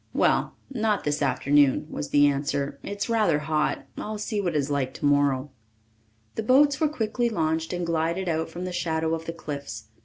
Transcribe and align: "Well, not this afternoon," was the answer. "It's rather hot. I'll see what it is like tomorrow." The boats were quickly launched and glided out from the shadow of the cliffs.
"Well, 0.13 0.55
not 0.71 1.03
this 1.03 1.21
afternoon," 1.21 1.85
was 1.87 2.09
the 2.09 2.25
answer. 2.25 2.79
"It's 2.81 3.07
rather 3.07 3.37
hot. 3.37 3.85
I'll 3.99 4.17
see 4.17 4.41
what 4.41 4.55
it 4.55 4.57
is 4.57 4.71
like 4.71 4.95
tomorrow." 4.95 5.51
The 6.33 6.41
boats 6.41 6.79
were 6.81 6.89
quickly 6.89 7.29
launched 7.29 7.71
and 7.71 7.85
glided 7.85 8.27
out 8.27 8.49
from 8.49 8.65
the 8.65 8.73
shadow 8.73 9.13
of 9.13 9.27
the 9.27 9.33
cliffs. 9.33 9.89